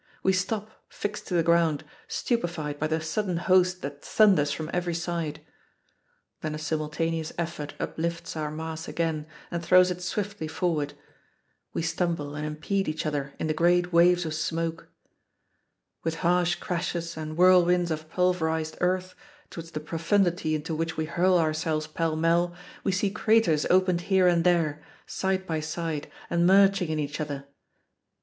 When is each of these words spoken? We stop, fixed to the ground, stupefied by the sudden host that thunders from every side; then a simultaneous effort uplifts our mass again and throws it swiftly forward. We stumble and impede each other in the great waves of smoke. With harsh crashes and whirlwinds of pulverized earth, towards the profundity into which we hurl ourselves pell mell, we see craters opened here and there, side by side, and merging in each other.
We 0.23 0.33
stop, 0.33 0.83
fixed 0.89 1.27
to 1.27 1.35
the 1.35 1.43
ground, 1.43 1.83
stupefied 2.07 2.79
by 2.79 2.87
the 2.87 2.99
sudden 3.01 3.37
host 3.37 3.83
that 3.83 4.03
thunders 4.03 4.51
from 4.51 4.71
every 4.73 4.95
side; 4.95 5.45
then 6.41 6.55
a 6.55 6.57
simultaneous 6.57 7.31
effort 7.37 7.75
uplifts 7.79 8.35
our 8.35 8.49
mass 8.49 8.87
again 8.87 9.27
and 9.51 9.63
throws 9.63 9.91
it 9.91 10.01
swiftly 10.01 10.47
forward. 10.47 10.95
We 11.75 11.83
stumble 11.83 12.33
and 12.33 12.47
impede 12.47 12.87
each 12.87 13.05
other 13.05 13.35
in 13.37 13.45
the 13.45 13.53
great 13.53 13.93
waves 13.93 14.25
of 14.25 14.33
smoke. 14.33 14.87
With 16.03 16.15
harsh 16.25 16.55
crashes 16.55 17.15
and 17.15 17.37
whirlwinds 17.37 17.91
of 17.91 18.09
pulverized 18.09 18.79
earth, 18.81 19.13
towards 19.51 19.69
the 19.69 19.79
profundity 19.79 20.55
into 20.55 20.73
which 20.73 20.97
we 20.97 21.05
hurl 21.05 21.37
ourselves 21.37 21.85
pell 21.85 22.15
mell, 22.15 22.55
we 22.83 22.91
see 22.91 23.11
craters 23.11 23.67
opened 23.69 24.01
here 24.01 24.27
and 24.27 24.43
there, 24.45 24.81
side 25.05 25.45
by 25.45 25.59
side, 25.59 26.09
and 26.27 26.47
merging 26.47 26.89
in 26.89 26.97
each 26.97 27.21
other. 27.21 27.45